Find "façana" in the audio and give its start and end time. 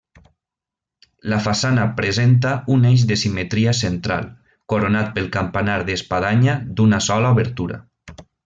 1.47-1.83